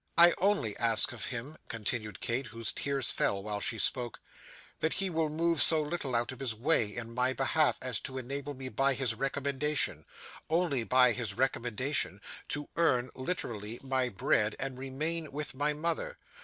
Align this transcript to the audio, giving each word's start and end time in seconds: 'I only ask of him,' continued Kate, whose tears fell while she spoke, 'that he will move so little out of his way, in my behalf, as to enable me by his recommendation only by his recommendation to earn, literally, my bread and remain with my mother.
'I 0.17 0.33
only 0.39 0.75
ask 0.77 1.11
of 1.11 1.25
him,' 1.25 1.57
continued 1.69 2.21
Kate, 2.21 2.47
whose 2.47 2.73
tears 2.73 3.11
fell 3.11 3.43
while 3.43 3.59
she 3.59 3.77
spoke, 3.77 4.19
'that 4.79 4.93
he 4.93 5.11
will 5.11 5.29
move 5.29 5.61
so 5.61 5.79
little 5.83 6.15
out 6.15 6.31
of 6.31 6.39
his 6.39 6.55
way, 6.55 6.95
in 6.95 7.13
my 7.13 7.33
behalf, 7.33 7.77
as 7.83 7.99
to 7.99 8.17
enable 8.17 8.55
me 8.55 8.67
by 8.67 8.95
his 8.95 9.13
recommendation 9.13 10.07
only 10.49 10.83
by 10.83 11.11
his 11.11 11.35
recommendation 11.35 12.19
to 12.47 12.67
earn, 12.77 13.11
literally, 13.13 13.79
my 13.83 14.09
bread 14.09 14.55
and 14.57 14.79
remain 14.79 15.31
with 15.31 15.53
my 15.53 15.71
mother. 15.71 16.17